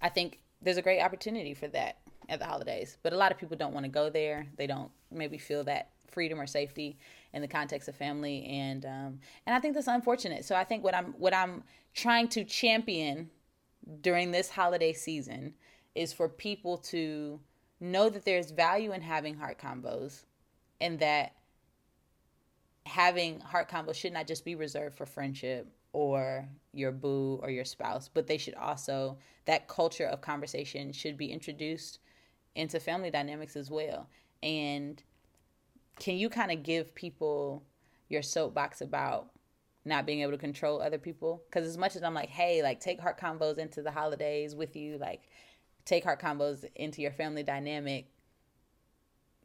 [0.00, 3.38] I think there's a great opportunity for that at the holidays, but a lot of
[3.38, 4.46] people don't want to go there.
[4.56, 6.98] They don't maybe feel that freedom or safety
[7.32, 10.44] in the context of family, and um, and I think that's unfortunate.
[10.44, 13.30] So I think what I'm what I'm trying to champion
[14.00, 15.54] during this holiday season
[15.94, 17.40] is for people to
[17.80, 20.24] know that there's value in having heart convos
[20.80, 21.32] and that
[22.86, 27.64] having heart convos should not just be reserved for friendship or your boo or your
[27.64, 32.00] spouse, but they should also, that culture of conversation should be introduced
[32.54, 34.08] into family dynamics as well.
[34.42, 35.02] And
[35.98, 37.62] can you kind of give people
[38.08, 39.30] your soapbox about
[39.84, 41.42] not being able to control other people?
[41.48, 44.76] Because as much as I'm like, hey, like take heart convos into the holidays with
[44.76, 45.22] you, like
[45.84, 48.08] take heart convos into your family dynamic,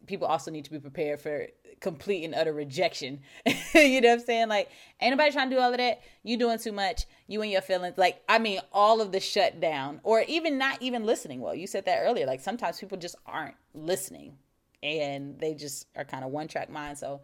[0.06, 1.48] people also need to be prepared for
[1.80, 3.22] complete and utter rejection.
[3.74, 4.50] you know what I'm saying?
[4.50, 4.70] Like,
[5.02, 6.02] ain't nobody trying to do all of that.
[6.24, 7.06] You doing too much.
[7.28, 7.98] You and your feelings.
[7.98, 11.56] Like, I mean, all of the shutdown or even not even listening well.
[11.56, 12.26] You said that earlier.
[12.26, 14.38] Like, sometimes people just aren't listening
[14.82, 16.98] and they just are kind of one track mind.
[16.98, 17.22] So,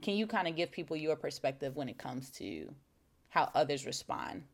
[0.00, 2.72] can you kind of give people your perspective when it comes to
[3.30, 4.44] how others respond?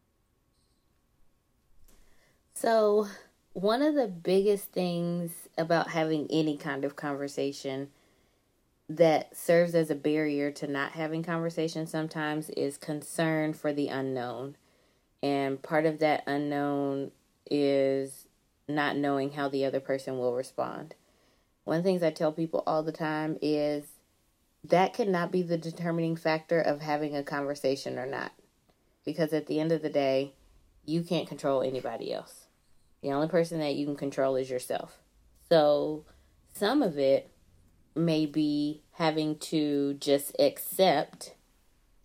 [2.55, 3.09] So,
[3.55, 7.89] one of the biggest things about having any kind of conversation
[8.89, 14.57] that serves as a barrier to not having conversation sometimes is concern for the unknown.
[15.23, 17.13] And part of that unknown
[17.49, 18.27] is
[18.69, 20.97] not knowing how the other person will respond.
[21.63, 23.85] One of the things I tell people all the time is
[24.65, 28.33] that could not be the determining factor of having a conversation or not.
[29.05, 30.33] Because at the end of the day,
[30.85, 32.44] you can't control anybody else.
[33.05, 34.97] The only person that you can control is yourself.
[35.51, 36.07] So
[36.55, 37.31] some of it
[37.95, 41.35] may be having to just accept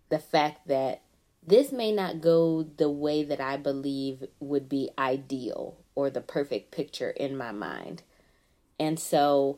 [0.10, 1.02] the fact that
[1.42, 6.72] this may not go the way that I believe would be ideal or the perfect
[6.72, 8.04] picture in my mind.
[8.78, 9.58] And so,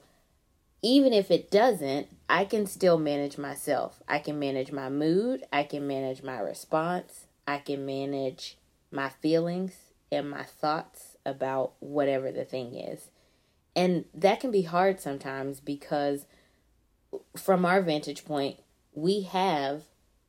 [0.84, 4.04] even if it doesn't, I can still manage myself.
[4.08, 8.58] I can manage my mood, I can manage my response, I can manage
[8.92, 9.74] my feelings
[10.12, 13.10] and my thoughts about whatever the thing is.
[13.76, 16.26] And that can be hard sometimes because,
[17.38, 18.58] from our vantage point,
[18.94, 19.84] we have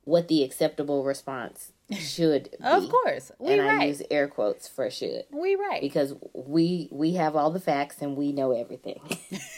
[0.05, 2.65] what the acceptable response should be.
[2.65, 3.81] Of course, we and right.
[3.81, 5.81] I use air quotes for should we right.
[5.81, 9.01] because we we have all the facts and we know everything.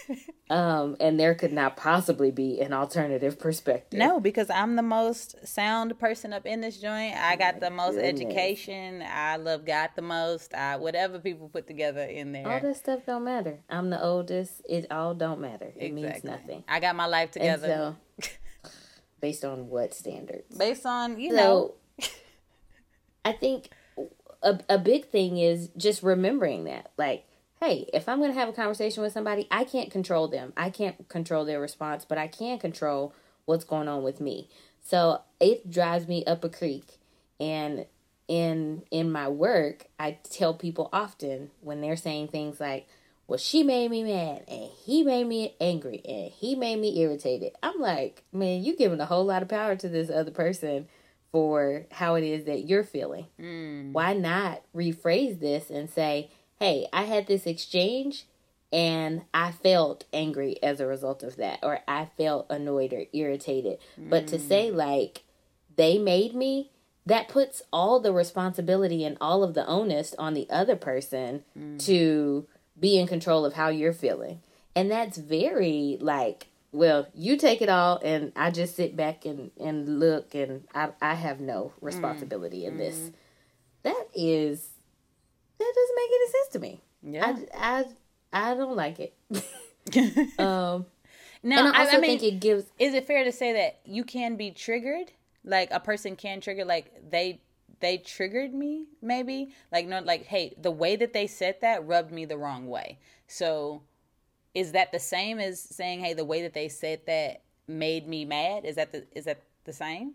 [0.50, 3.98] um, and there could not possibly be an alternative perspective.
[3.98, 7.16] No, because I'm the most sound person up in this joint.
[7.16, 8.20] I got the most goodness.
[8.20, 9.02] education.
[9.02, 10.54] I love God the most.
[10.54, 12.48] I whatever people put together in there.
[12.48, 13.60] All that stuff don't matter.
[13.68, 14.62] I'm the oldest.
[14.68, 15.72] It all don't matter.
[15.76, 16.64] It means nothing.
[16.68, 18.30] I got my life together so,
[19.20, 20.56] based on what standards?
[20.56, 21.74] based on you know.
[23.24, 23.70] I think
[24.42, 26.90] a, a big thing is just remembering that.
[26.96, 27.26] Like,
[27.60, 30.52] hey, if I'm going to have a conversation with somebody, I can't control them.
[30.56, 33.14] I can't control their response, but I can control
[33.46, 34.48] what's going on with me.
[34.82, 36.98] So it drives me up a creek.
[37.40, 37.86] And
[38.28, 42.86] in in my work, I tell people often when they're saying things like,
[43.26, 47.52] well, she made me mad and he made me angry and he made me irritated.
[47.62, 50.88] I'm like, man, you're giving a whole lot of power to this other person
[51.34, 53.26] for how it is that you're feeling.
[53.40, 53.90] Mm.
[53.90, 58.26] Why not rephrase this and say, hey, I had this exchange
[58.72, 63.78] and I felt angry as a result of that, or I felt annoyed or irritated.
[63.98, 64.48] But to mm.
[64.48, 65.24] say, like,
[65.74, 66.70] they made me,
[67.04, 71.84] that puts all the responsibility and all of the onus on the other person mm.
[71.84, 72.46] to
[72.78, 74.40] be in control of how you're feeling.
[74.76, 79.52] And that's very like, well, you take it all and I just sit back and,
[79.60, 83.12] and look and I, I have no responsibility in this.
[83.84, 84.70] That is
[85.58, 86.80] that doesn't make any sense to me.
[87.02, 87.36] Yeah.
[87.54, 87.84] I,
[88.32, 89.14] I I don't like it.
[90.38, 90.86] um
[91.44, 93.52] no, and I I, also I mean, think it gives is it fair to say
[93.52, 95.12] that you can be triggered?
[95.44, 97.40] Like a person can trigger, like they
[97.80, 99.54] they triggered me, maybe.
[99.70, 102.98] Like no, like hey, the way that they said that rubbed me the wrong way.
[103.28, 103.82] So,
[104.54, 108.24] is that the same as saying, hey, the way that they said that made me
[108.24, 108.64] mad?
[108.64, 110.14] Is that the is that the same?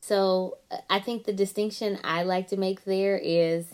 [0.00, 0.58] So
[0.90, 3.66] I think the distinction I like to make there is,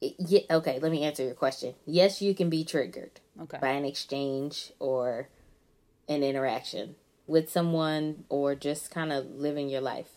[0.00, 0.80] yeah, okay.
[0.80, 1.74] Let me answer your question.
[1.86, 3.58] Yes, you can be triggered Okay.
[3.60, 5.28] by an exchange or
[6.08, 6.96] an interaction
[7.28, 10.10] with someone, or just kind of living your life.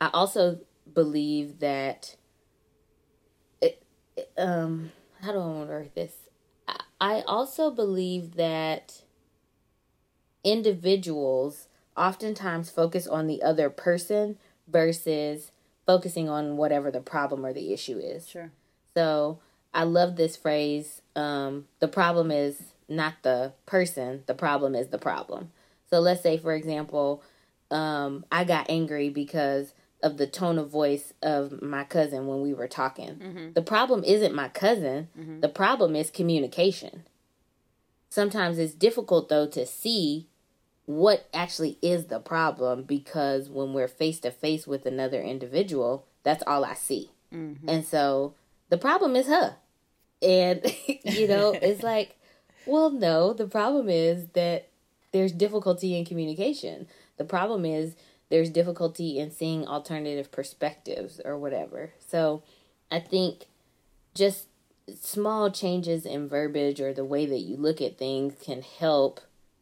[0.00, 0.58] I also
[0.92, 2.16] believe that.
[3.62, 3.80] It,
[4.16, 4.90] it- um,
[5.22, 6.12] how do I want to word this?
[7.04, 9.02] I, also believe that
[10.42, 15.50] individuals oftentimes focus on the other person versus
[15.86, 18.28] focusing on whatever the problem or the issue is.
[18.28, 18.50] Sure.
[18.94, 19.38] So
[19.74, 21.02] I love this phrase.
[21.14, 25.52] Um, the problem is not the person, the problem is the problem.
[25.90, 27.22] So let's say, for example,
[27.70, 32.52] um, I got angry because of the tone of voice of my cousin when we
[32.52, 33.16] were talking.
[33.16, 33.52] Mm-hmm.
[33.54, 35.40] The problem isn't my cousin, mm-hmm.
[35.40, 37.04] the problem is communication.
[38.10, 40.28] Sometimes it's difficult, though, to see
[40.84, 46.44] what actually is the problem because when we're face to face with another individual, that's
[46.46, 47.10] all I see.
[47.32, 47.66] Mm-hmm.
[47.68, 48.34] And so
[48.68, 49.56] the problem is her.
[50.20, 50.62] And,
[51.04, 52.16] you know, it's like,
[52.66, 54.68] well, no, the problem is that
[55.12, 56.88] there's difficulty in communication.
[57.16, 57.94] The problem is
[58.34, 61.92] there's difficulty in seeing alternative perspectives or whatever.
[62.04, 62.42] So
[62.90, 63.44] I think
[64.12, 64.48] just
[65.00, 69.20] small changes in verbiage or the way that you look at things can help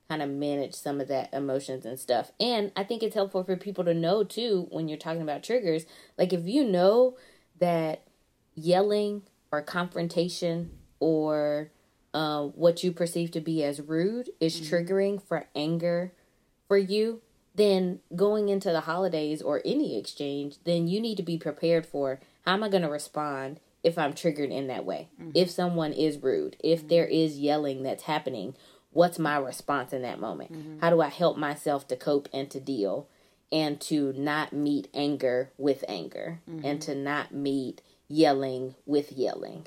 [0.08, 2.32] kind of manage some of that emotions and stuff.
[2.40, 5.84] And I think it's helpful for people to know too when you're talking about triggers.
[6.16, 7.18] Like if you know
[7.60, 8.00] that
[8.54, 11.70] yelling or confrontation or
[12.14, 16.14] uh, what you perceive to be as rude is triggering for anger
[16.66, 17.20] for you,
[17.54, 22.20] then going into the holidays or any exchange, then you need to be prepared for
[22.44, 25.08] how am I going to respond if I'm triggered in that way?
[25.20, 25.32] Mm-hmm.
[25.34, 26.88] If someone is rude, if mm-hmm.
[26.88, 28.54] there is yelling that's happening,
[28.90, 30.52] what's my response in that moment?
[30.52, 30.78] Mm-hmm.
[30.80, 33.08] How do I help myself to cope and to deal
[33.50, 39.66] and to not meet anger with anger and to not meet yelling with yelling?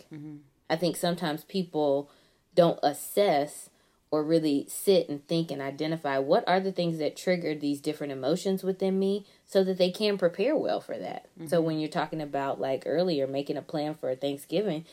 [0.69, 2.09] I think sometimes people
[2.55, 3.69] don't assess
[4.15, 8.13] or really sit and think and identify what are the things that triggered these different
[8.13, 11.27] emotions within me so that they can prepare well for that.
[11.47, 11.65] So mm-hmm.
[11.65, 14.85] when you're talking about like earlier making a plan for Thanksgiving,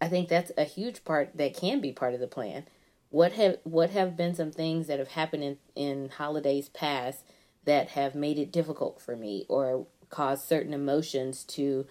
[0.00, 2.66] I think that's a huge part that can be part of the plan.
[3.10, 7.24] What have what have been some things that have happened in, in holidays past
[7.64, 11.84] that have made it difficult for me or caused certain emotions to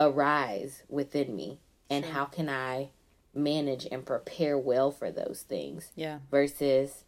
[0.00, 1.60] arise within me?
[1.88, 2.88] And how can I
[3.34, 6.18] manage and prepare well for those things Yeah.
[6.30, 7.04] versus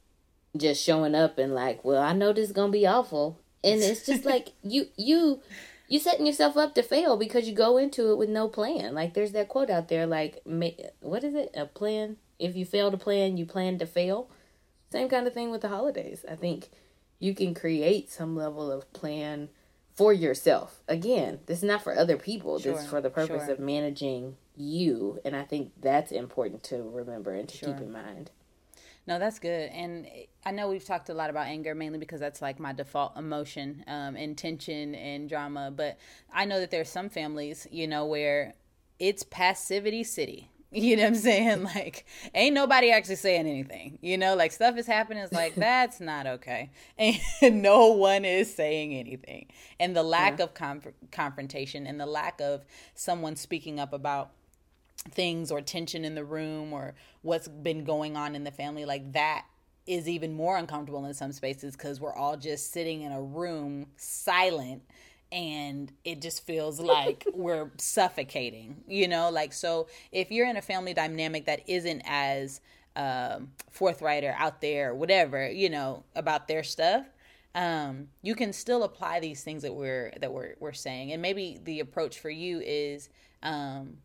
[0.56, 4.06] just showing up and like, well, I know this is gonna be awful, and it's
[4.06, 5.40] just like you you
[5.88, 8.94] you setting yourself up to fail because you go into it with no plan.
[8.94, 10.40] Like there's that quote out there, like,
[11.00, 11.50] what is it?
[11.54, 12.16] A plan.
[12.38, 14.30] If you fail to plan, you plan to fail.
[14.90, 16.24] Same kind of thing with the holidays.
[16.28, 16.68] I think
[17.18, 19.48] you can create some level of plan
[19.94, 20.82] for yourself.
[20.88, 22.58] Again, this is not for other people.
[22.58, 23.54] Sure, this is for the purpose sure.
[23.54, 25.20] of managing you.
[25.24, 27.72] And I think that's important to remember and to sure.
[27.72, 28.30] keep in mind.
[29.06, 29.70] No, that's good.
[29.70, 30.06] And
[30.46, 33.84] I know we've talked a lot about anger mainly because that's like my default emotion,
[33.86, 35.70] um, and tension and drama.
[35.74, 35.98] But
[36.32, 38.54] I know that there's some families, you know, where
[38.98, 40.50] it's passivity city.
[40.74, 41.68] You know what I'm saying?
[41.74, 43.98] Like, ain't nobody actually saying anything.
[44.02, 45.22] You know, like stuff is happening.
[45.22, 46.70] It's like, that's not okay.
[46.98, 49.46] And no one is saying anything.
[49.78, 50.44] And the lack yeah.
[50.44, 54.32] of conf- confrontation and the lack of someone speaking up about
[55.10, 59.12] things or tension in the room or what's been going on in the family like
[59.12, 59.44] that
[59.86, 63.86] is even more uncomfortable in some spaces because we're all just sitting in a room
[63.96, 64.82] silent
[65.34, 69.30] and it just feels like we're suffocating you know?
[69.30, 72.60] Like so if you're in a family dynamic that isn't as
[72.96, 77.04] um, forthright or out there or whatever you know about their stuff
[77.54, 81.12] um, you can still apply these things that we're that we're, we're saying.
[81.12, 83.08] And maybe the approach for you is
[83.42, 83.98] um,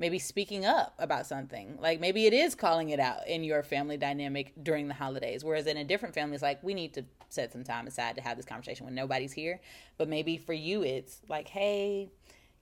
[0.00, 1.76] maybe speaking up about something.
[1.78, 5.44] Like maybe it is calling it out in your family dynamic during the holidays.
[5.44, 8.22] Whereas in a different family, it's like we need to set some time aside to
[8.22, 9.60] have this conversation when nobody's here.
[9.98, 12.08] But maybe for you, it's like, hey,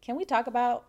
[0.02, 0.86] can we talk about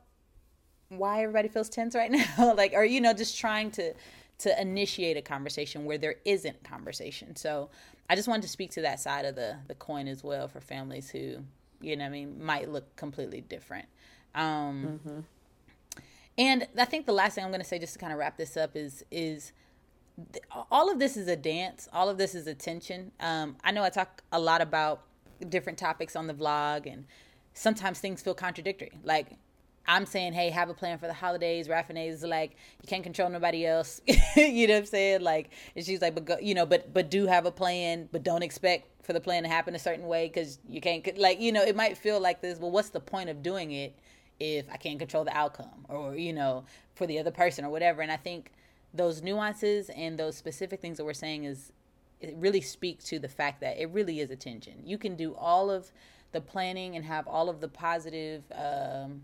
[0.90, 2.56] why everybody feels tense right now?
[2.56, 3.94] like, or you know, just trying to
[4.40, 7.36] to initiate a conversation where there isn't conversation.
[7.36, 7.70] So
[8.10, 10.62] I just wanted to speak to that side of the the coin as well for
[10.62, 11.44] families who,
[11.80, 13.86] you know, I mean, might look completely different.
[14.34, 15.20] Um, mm-hmm
[16.40, 18.38] and I think the last thing I'm going to say, just to kind of wrap
[18.38, 19.52] this up, is is
[20.72, 21.90] all of this is a dance.
[21.92, 23.12] All of this is attention.
[23.20, 25.04] Um, I know I talk a lot about
[25.50, 27.06] different topics on the vlog, and
[27.54, 28.94] sometimes things feel contradictory.
[29.04, 29.34] Like
[29.86, 31.68] I'm saying, hey, have a plan for the holidays.
[31.68, 34.00] Raffinay is like, you can't control nobody else.
[34.38, 35.22] you know what I'm saying?
[35.22, 38.24] Like, and she's like, but go, you know, but but do have a plan, but
[38.24, 41.18] don't expect for the plan to happen a certain way because you can't.
[41.18, 42.60] Like, you know, it might feel like this.
[42.60, 43.94] Well, what's the point of doing it
[44.40, 46.64] if I can't control the outcome or, you know,
[46.96, 48.02] for the other person or whatever.
[48.02, 48.52] And I think
[48.94, 51.72] those nuances and those specific things that we're saying is
[52.22, 54.74] it really speak to the fact that it really is attention.
[54.84, 55.92] You can do all of
[56.32, 59.24] the planning and have all of the positive um,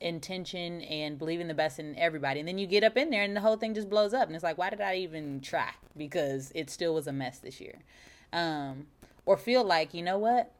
[0.00, 2.40] intention and believing the best in everybody.
[2.40, 4.26] And then you get up in there and the whole thing just blows up.
[4.26, 5.70] And it's like, why did I even try?
[5.96, 7.80] Because it still was a mess this year.
[8.32, 8.86] Um,
[9.24, 10.52] or feel like, you know what?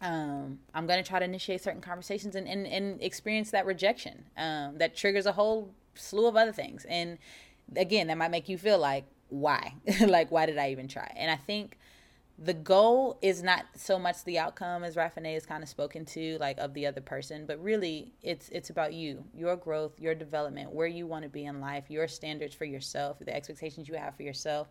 [0.00, 4.24] Um, I'm going to try to initiate certain conversations and, and, and experience that rejection
[4.36, 6.84] um, that triggers a whole slew of other things.
[6.88, 7.18] And
[7.76, 9.74] again, that might make you feel like, why?
[10.06, 11.10] like, why did I even try?
[11.16, 11.78] And I think
[12.38, 16.36] the goal is not so much the outcome as Raffinay has kind of spoken to,
[16.38, 20.72] like of the other person, but really it's it's about you, your growth, your development,
[20.72, 24.16] where you want to be in life, your standards for yourself, the expectations you have
[24.16, 24.68] for yourself,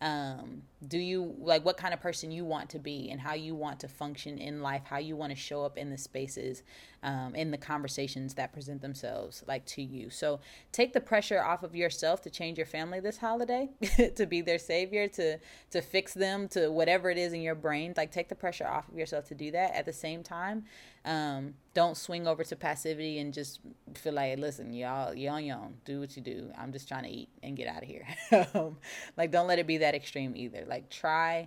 [0.00, 3.54] um, do you like what kind of person you want to be and how you
[3.54, 6.62] want to function in life how you want to show up in the spaces
[7.02, 10.10] um, in the conversations that present themselves like to you?
[10.10, 13.70] So take the pressure off of yourself to change your family this holiday
[14.16, 15.38] to be their savior to
[15.70, 17.94] to fix them to whatever it is in your brain.
[17.96, 19.74] Like take the pressure off of yourself to do that.
[19.74, 20.64] At the same time
[21.06, 23.60] um, don't swing over to passivity and just
[23.94, 26.50] feel like, listen, y'all, y'all, y'all, do what you do.
[26.58, 28.06] I'm just trying to eat and get out of here.
[29.16, 30.64] like, don't let it be that extreme either.
[30.66, 31.46] Like, try,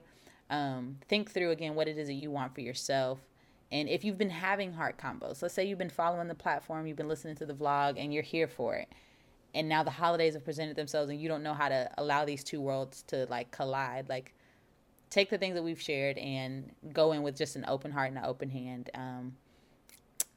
[0.49, 3.19] um, think through again what it is that you want for yourself.
[3.71, 6.97] And if you've been having heart convos, let's say you've been following the platform, you've
[6.97, 8.87] been listening to the vlog, and you're here for it.
[9.53, 12.43] And now the holidays have presented themselves, and you don't know how to allow these
[12.43, 14.07] two worlds to like collide.
[14.07, 14.33] Like,
[15.09, 18.17] take the things that we've shared and go in with just an open heart and
[18.17, 18.89] an open hand.
[18.95, 19.35] Um,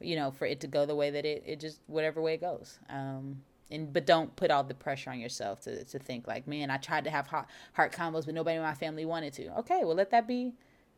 [0.02, 2.40] you know, for it to go the way that it, it just whatever way it
[2.40, 2.78] goes.
[2.88, 6.70] Um, and but don't put all the pressure on yourself to to think like, man,
[6.70, 9.58] I tried to have hot heart convos, but nobody in my family wanted to.
[9.60, 10.52] Okay, well, let that be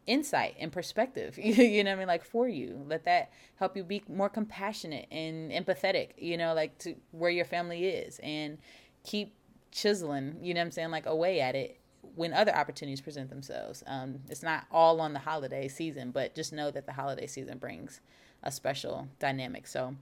[0.06, 1.38] insight and perspective.
[1.42, 2.08] you know what I mean?
[2.08, 6.10] Like for you, let that help you be more compassionate and empathetic.
[6.18, 8.58] You know, like to where your family is, and
[9.04, 9.34] keep
[9.70, 10.36] chiseling.
[10.42, 10.90] You know what I'm saying?
[10.90, 11.78] Like away at it
[12.14, 13.82] when other opportunities present themselves.
[13.86, 17.58] Um, it's not all on the holiday season, but just know that the holiday season
[17.58, 18.00] brings
[18.44, 19.66] a special dynamic.
[19.66, 19.96] So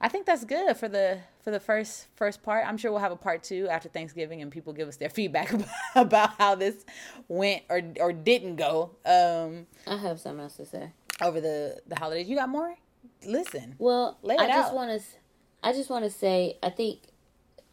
[0.00, 2.66] I think that's good for the for the first first part.
[2.66, 5.54] I'm sure we'll have a part two after Thanksgiving, and people give us their feedback
[5.94, 6.84] about how this
[7.28, 8.90] went or or didn't go.
[9.06, 10.90] Um, I have something else to say
[11.22, 12.28] over the the holidays.
[12.28, 12.74] You got more?
[13.24, 13.74] Listen.
[13.78, 15.06] Well, I just want to
[15.62, 17.00] I just want to say I think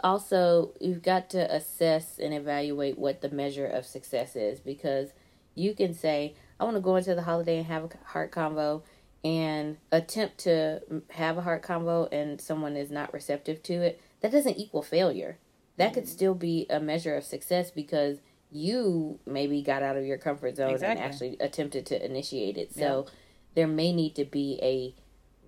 [0.04, 5.14] also you've got to assess and evaluate what the measure of success is because
[5.56, 8.84] you can say I want to go into the holiday and have a heart convo
[9.24, 14.32] and attempt to have a heart convo and someone is not receptive to it, that
[14.32, 15.38] doesn't equal failure.
[15.78, 16.10] That could mm.
[16.10, 18.20] still be a measure of success because
[18.52, 21.02] you maybe got out of your comfort zone Exactly.
[21.02, 22.74] and actually attempted to initiate it.
[22.74, 23.08] So
[23.56, 24.94] there may need to be a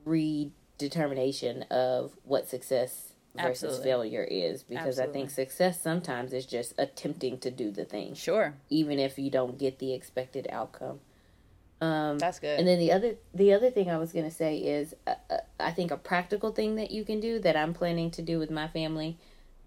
[0.10, 3.84] redetermination of what success versus Absolutely.
[3.84, 8.56] failure is because I think success sometimes is just attempting to do the thing Sure,
[8.70, 11.00] even if you don't get the expected outcome.
[11.82, 12.58] Um, that's good.
[12.58, 15.72] and then the other the other thing I was gonna say is uh, uh, I
[15.72, 18.68] think a practical thing that you can do that I'm planning to do with my
[18.68, 19.18] family,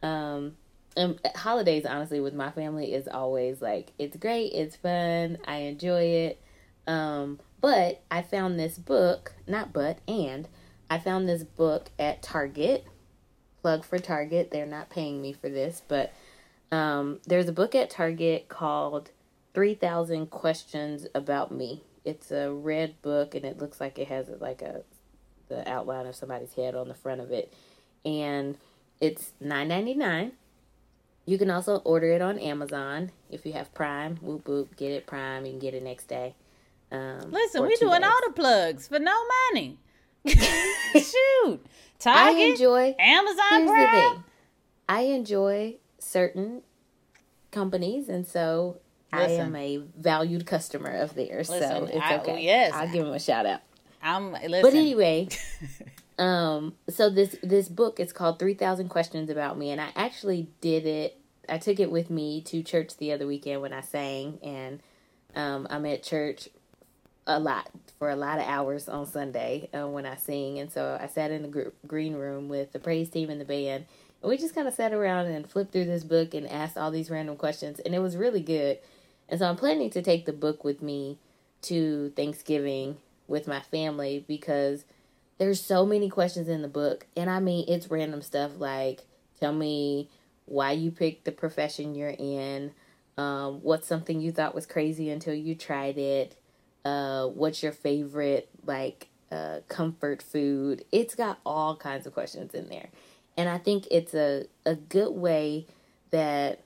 [0.03, 0.57] um,
[0.97, 6.03] and holidays honestly with my family is always like it's great, it's fun, I enjoy
[6.03, 6.41] it.
[6.87, 10.49] Um, but I found this book, not but and
[10.91, 12.87] I found this book at Target.
[13.61, 16.13] Plug for Target, they're not paying me for this, but
[16.71, 19.11] um, there's a book at Target called
[19.53, 21.83] 3000 Questions About Me.
[22.09, 24.83] It's a red book and it looks like it has like a
[25.49, 27.53] the outline of somebody's head on the front of it.
[28.05, 28.57] And
[29.01, 30.33] it's nine ninety nine.
[31.27, 34.17] You can also order it on Amazon if you have Prime.
[34.23, 35.45] Whoop whoop, get it Prime.
[35.45, 36.35] You can get it next day.
[36.91, 38.11] Um, Listen, we two doing days.
[38.11, 39.15] all the plugs for no
[39.53, 39.77] money.
[40.27, 41.61] Shoot,
[42.07, 42.95] I enjoy.
[42.99, 44.13] Amazon Here's the Prime.
[44.15, 44.25] thing.
[44.89, 46.63] I enjoy certain
[47.51, 48.79] companies, and so
[49.13, 51.49] I am a valued customer of theirs.
[51.49, 52.43] Listen, so it's I- okay.
[52.43, 52.73] yes.
[52.75, 53.61] I'll give them a shout out.
[54.03, 54.63] I'm listen.
[54.63, 55.29] But anyway,
[56.19, 60.49] um, so this this book is called Three Thousand Questions About Me, and I actually
[60.61, 61.19] did it.
[61.49, 64.81] I took it with me to church the other weekend when I sang, and
[65.35, 66.49] um, I'm at church
[67.27, 70.99] a lot for a lot of hours on Sunday uh, when I sing, and so
[71.01, 73.87] I sat in the gr- green room with the praise team and the band,
[74.23, 76.91] and we just kind of sat around and flipped through this book and asked all
[76.91, 78.79] these random questions, and it was really good.
[79.29, 81.19] And so I'm planning to take the book with me
[81.63, 84.85] to Thanksgiving with my family because
[85.39, 87.07] there's so many questions in the book.
[87.17, 89.03] And i mean it's random stuff like
[89.39, 90.09] tell me
[90.47, 92.73] why you picked the profession you're in
[93.19, 96.37] um, what's something you thought was crazy until you tried it
[96.85, 100.85] uh, what's your favorite like uh, comfort food?
[100.91, 102.89] It's got all kinds of questions in there.
[103.37, 105.67] And i think it's a, a good way
[106.11, 106.61] that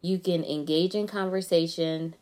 [0.00, 2.14] you can engage in conversation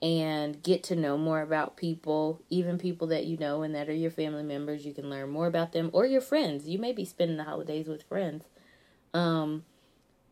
[0.00, 3.94] and get to know more about people, even people that you know and that are
[3.94, 4.84] your family members.
[4.84, 6.68] You can learn more about them or your friends.
[6.68, 8.44] You may be spending the holidays with friends.
[9.14, 9.64] Um,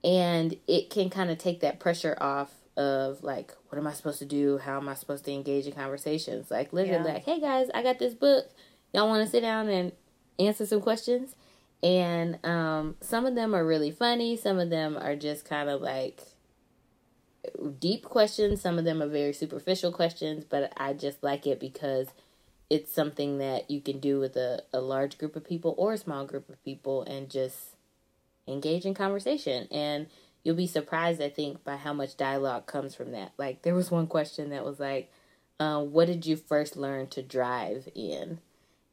[0.04, 4.18] and it can kind of take that pressure off of like, what am I supposed
[4.18, 4.58] to do?
[4.58, 6.50] How am I supposed to engage in conversations?
[6.50, 7.14] Like, literally, Yeah.
[7.14, 8.50] like, hey guys, I got this book.
[8.92, 9.92] Y'all want to sit down and
[10.38, 11.34] answer some questions?
[11.82, 15.80] And um, some of them are really funny, some of them are just kind of
[15.80, 16.22] like,
[17.78, 18.60] deep questions.
[18.60, 22.08] Some of them are very superficial questions, but I just like it because
[22.70, 25.98] it's something that you can do with a, a large group of people or a
[25.98, 27.76] small group of people and just
[28.48, 29.68] engage in conversation.
[29.70, 30.06] And
[30.42, 33.32] you'll be surprised, I think, by how much dialogue comes from that.
[33.36, 35.12] Like, there was one question that was like,
[35.60, 38.38] uh, What did you first learn to drive in?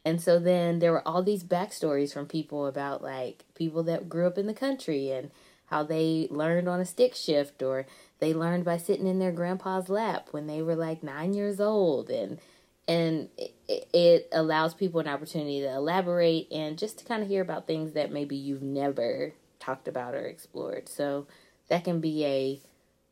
[0.05, 4.27] And so then there were all these backstories from people about like people that grew
[4.27, 5.29] up in the country and
[5.69, 7.85] how they learned on a stick shift or
[8.19, 12.09] they learned by sitting in their grandpa's lap when they were like nine years old.
[12.09, 12.39] And
[12.87, 17.41] and it, it allows people an opportunity to elaborate and just to kind of hear
[17.41, 20.89] about things that maybe you've never talked about or explored.
[20.89, 21.27] So
[21.67, 22.61] that can be a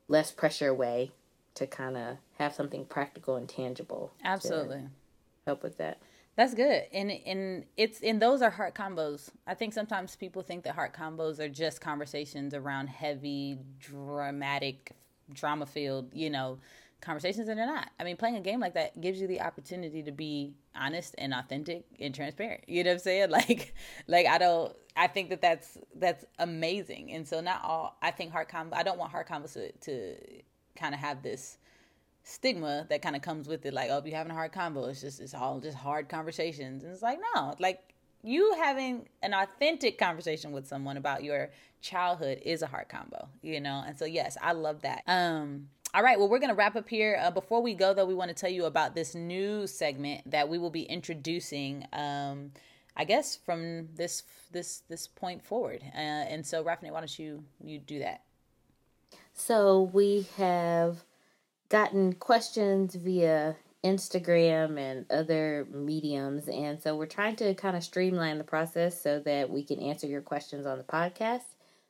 [0.08, 1.12] less pressure way
[1.54, 4.82] to kind of have something practical and tangible Absolutely.
[5.46, 6.00] help with that
[6.38, 6.84] That's good.
[6.94, 9.30] And and it's and those are heart convos.
[9.48, 14.92] I think sometimes people think that heart convos are just conversations around heavy, dramatic,
[15.34, 16.60] drama filled, you know,
[17.02, 17.90] conversations and they're not.
[18.00, 21.34] I mean, playing a game like that gives you the opportunity to be honest and
[21.34, 22.66] authentic and transparent.
[22.68, 23.30] You know what I'm saying?
[23.32, 23.74] Like
[24.08, 27.14] like I don't I think that that's that's amazing.
[27.14, 30.16] And so not all I think heart convo I don't want heart convos to, to
[30.76, 31.58] kind of have this
[32.28, 34.90] stigma that kind of comes with it like oh if you're having a heart convo
[34.90, 36.84] it's just it's all just hard conversations.
[36.84, 41.52] And it's like no like you having an authentic conversation with someone about your
[41.82, 43.84] childhood is a heart convo you know?
[43.86, 45.04] And so yes i love that.
[45.08, 47.18] Um all right well we're gonna wrap up here.
[47.22, 50.50] Uh, before we go though we want to tell you about this new segment that
[50.50, 52.52] we will be introducing um
[52.98, 55.82] i guess from this this this point forward.
[55.94, 58.24] Uh, and so Raffinay, why don't you you do that?
[59.34, 61.04] So we have
[61.70, 68.38] gotten questions via Instagram and other mediums, and so we're trying to kind of streamline
[68.38, 71.44] the process so that we can answer your questions on the podcast.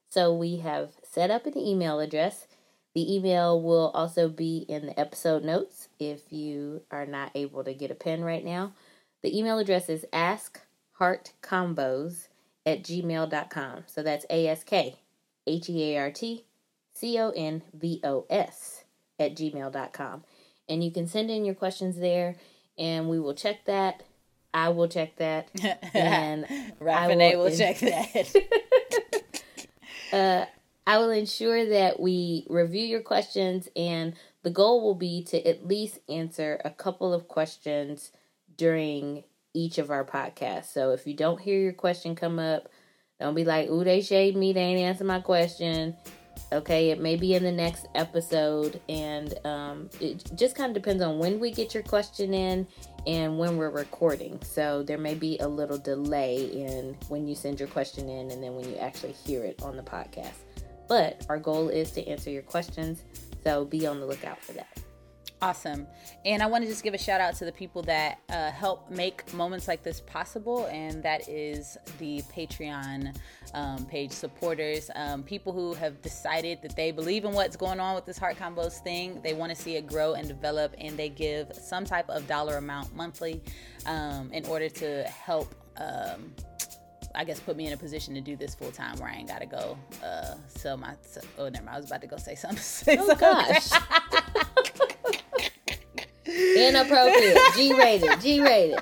[0.09, 2.47] So we have set up an email address.
[2.93, 7.73] The email will also be in the episode notes if you are not able to
[7.73, 8.73] get a pen right now.
[9.21, 12.27] The email address is askheartconvos
[12.65, 13.83] at gmail.com.
[13.87, 14.99] So that's A S K
[15.45, 16.45] H E A R T
[16.93, 18.76] C O N V O S
[19.19, 20.23] at gmail.com.
[20.69, 22.35] And you can send in your questions there,
[22.77, 24.03] and we will check that.
[24.53, 25.49] I will check that.
[25.93, 26.45] And
[26.79, 28.35] Raffinay will, will check that.
[30.13, 30.45] uh,
[30.85, 34.13] I will ensure that we review your questions, and
[34.43, 38.11] the goal will be to at least answer a couple of questions
[38.55, 40.71] during each of our podcasts.
[40.71, 42.69] So if you don't hear your question come up,
[43.19, 45.95] don't be like, ooh, they shade me, they ain't answer my question.
[46.51, 51.03] Okay, it may be in the next episode, and um, it just kind of depends
[51.03, 52.67] on when we get your question in
[53.05, 54.39] and when we're recording.
[54.43, 58.41] So there may be a little delay in when you send your question in and
[58.41, 60.33] then when you actually hear it on the podcast.
[60.87, 63.03] But our goal is to answer your questions,
[63.43, 64.67] so be on the lookout for that.
[65.39, 65.85] Awesome.
[66.25, 68.89] And I want to just give a shout out to the people that uh, help
[68.89, 73.15] make moments like this possible, and that is the Patreon
[73.53, 77.93] um, page supporters, um, people who have decided that they believe in what's going on
[77.93, 79.21] with this Heart Convos thing.
[79.21, 82.57] They want to see it grow and develop, and they give some type of dollar
[82.57, 83.43] amount monthly
[83.85, 85.53] um, in order to help.
[85.77, 86.33] Um,
[87.13, 89.27] I guess put me in a position to do this full time where I ain't
[89.27, 90.93] gotta go uh, sell my.
[91.39, 91.75] Oh, never mind.
[91.75, 92.59] I was about to go say something.
[92.61, 93.69] Say oh gosh.
[96.37, 97.37] Inappropriate.
[97.55, 98.21] G rated.
[98.21, 98.79] G rated.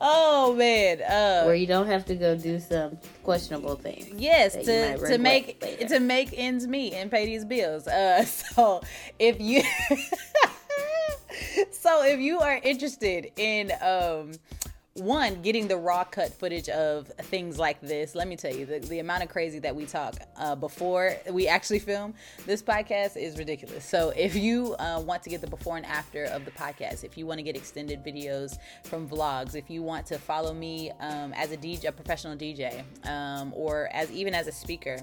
[0.00, 1.02] Oh man.
[1.02, 4.08] Uh, Where you don't have to go do some questionable things.
[4.16, 5.88] Yes, to to make later.
[5.88, 7.86] to make ends meet and pay these bills.
[7.86, 8.80] Uh, so
[9.18, 9.62] if you
[11.70, 14.32] so if you are interested in um
[14.98, 18.14] one getting the raw cut footage of things like this.
[18.14, 21.48] Let me tell you the, the amount of crazy that we talk uh, before we
[21.48, 22.14] actually film
[22.46, 23.84] this podcast is ridiculous.
[23.84, 27.16] So if you uh, want to get the before and after of the podcast if
[27.16, 31.32] you want to get extended videos from vlogs if you want to follow me um,
[31.34, 34.98] as a dj a professional dj um, or as even as a speaker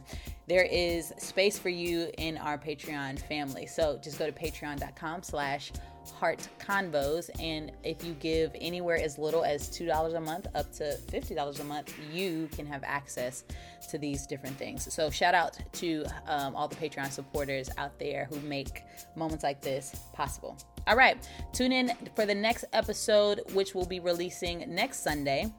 [0.48, 3.66] there is space for you in our patreon family.
[3.66, 5.72] So just go to patreon.com slash
[6.12, 7.30] Heart Convos.
[7.42, 11.64] And if you give anywhere as little as $2 a month up to $50 a
[11.64, 13.44] month, you can have access
[13.90, 14.92] to these different things.
[14.94, 18.84] So, shout out to um, all the Patreon supporters out there who make
[19.16, 20.58] moments like this possible.
[20.88, 21.18] All right,
[21.54, 25.52] tune in for the next episode, which will be releasing next Sunday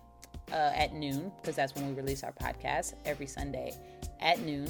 [0.52, 3.74] uh, at noon, because that's when we release our podcast every Sunday
[4.20, 4.66] at noon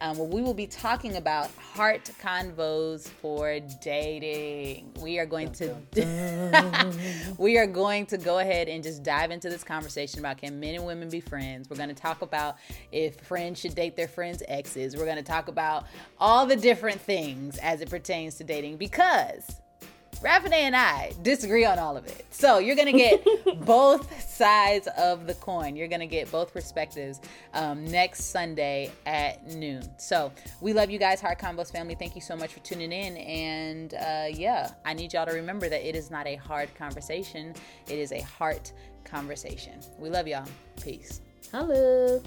[0.00, 4.92] um, where we will be talking about heart convos for dating.
[5.00, 5.74] We are going to
[7.38, 10.74] we are going to go ahead and just dive into this conversation about can men
[10.74, 11.68] and women be friends.
[11.68, 12.56] We're going to talk about
[12.92, 14.96] if friends should date their friends' exes.
[14.96, 15.86] We're going to talk about
[16.18, 19.60] all the different things as it pertains to dating because
[20.20, 22.26] Raffinay and I disagree on all of it.
[22.30, 25.76] So you're going to get both sides of the coin.
[25.76, 27.20] You're going to get both perspectives
[27.54, 29.82] um, next Sunday at noon.
[29.98, 31.94] So we love you guys, Heart Convos family.
[31.94, 33.16] Thank you so much for tuning in.
[33.16, 37.54] And uh, yeah, I need y'all to remember that it is not a hard conversation,
[37.86, 38.72] it is a heart
[39.04, 39.80] conversation.
[39.98, 40.46] We love y'all.
[40.82, 41.20] Peace.
[41.52, 42.22] Hello.